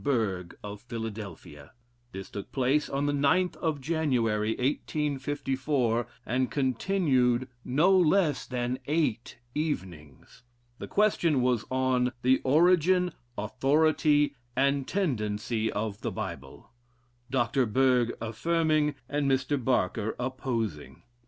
Berg 0.03 0.57
of 0.63 0.81
Philadelphia. 0.81 1.73
This 2.11 2.31
took 2.31 2.51
place 2.51 2.89
on 2.89 3.05
the 3.05 3.13
9th 3.13 3.55
of 3.57 3.79
January, 3.79 4.53
1854, 4.53 6.07
and 6.25 6.49
continued 6.49 7.47
no 7.63 7.95
less 7.95 8.47
than 8.47 8.79
eight 8.87 9.37
evenings. 9.53 10.41
The 10.79 10.87
question 10.87 11.43
was 11.43 11.65
on 11.69 12.13
"the 12.23 12.41
origin, 12.43 13.11
authority, 13.37 14.35
and 14.55 14.87
tendency 14.87 15.71
of 15.71 16.01
the 16.01 16.11
Bible" 16.11 16.71
Dr. 17.29 17.67
Berg 17.67 18.11
affirming, 18.19 18.95
and 19.07 19.29
Mr. 19.29 19.63
Barker 19.63 20.15
opposing. 20.17 21.03